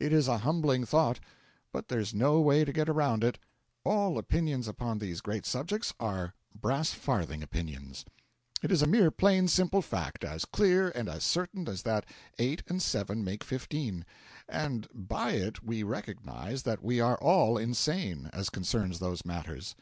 It 0.00 0.12
is 0.12 0.26
a 0.26 0.38
humbling 0.38 0.84
thought, 0.84 1.20
but 1.70 1.86
there 1.86 2.00
is 2.00 2.12
no 2.12 2.40
way 2.40 2.64
to 2.64 2.72
get 2.72 2.88
around 2.88 3.22
it: 3.22 3.38
all 3.84 4.18
opinions 4.18 4.66
upon 4.66 4.98
these 4.98 5.20
great 5.20 5.46
subjects 5.46 5.94
are 6.00 6.34
brass 6.52 6.90
farthing 6.90 7.44
opinions. 7.44 8.04
It 8.60 8.72
is 8.72 8.82
a 8.82 8.88
mere 8.88 9.12
plain 9.12 9.46
simple 9.46 9.80
fact 9.80 10.24
as 10.24 10.44
clear 10.44 10.88
and 10.96 11.08
as 11.08 11.22
certain 11.22 11.68
as 11.68 11.82
that 11.84 12.06
8 12.40 12.64
and 12.66 12.82
7 12.82 13.22
make 13.22 13.44
fifteen. 13.44 14.04
And 14.48 14.88
by 14.92 15.34
it 15.34 15.62
we 15.62 15.84
recognise 15.84 16.64
that 16.64 16.82
we 16.82 16.98
are 16.98 17.14
all 17.18 17.56
insane, 17.56 18.30
as 18.32 18.50
concerns 18.50 18.98
those 18.98 19.24
matters. 19.24 19.76